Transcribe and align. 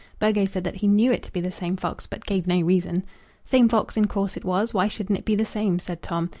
Burgo 0.17 0.45
said 0.45 0.63
that 0.63 0.77
he 0.77 0.87
knew 0.87 1.11
it 1.11 1.21
to 1.21 1.31
be 1.31 1.41
the 1.41 1.51
same 1.51 1.77
fox, 1.77 2.07
but 2.07 2.25
gave 2.25 2.47
no 2.47 2.59
reason. 2.61 3.03
"Same 3.45 3.69
fox! 3.69 3.95
in 3.95 4.07
course 4.07 4.35
it 4.35 4.43
was; 4.43 4.73
why 4.73 4.87
shouldn't 4.87 5.19
it 5.19 5.25
be 5.25 5.35
the 5.35 5.45
same?" 5.45 5.77
said 5.77 6.01
Tom. 6.01 6.27